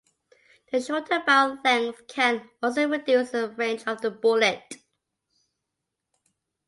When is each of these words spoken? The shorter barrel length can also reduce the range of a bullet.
The 0.71 0.81
shorter 0.81 1.21
barrel 1.23 1.59
length 1.63 2.07
can 2.07 2.49
also 2.63 2.87
reduce 2.89 3.29
the 3.29 3.49
range 3.49 3.83
of 3.85 4.03
a 4.03 4.09
bullet. 4.09 4.77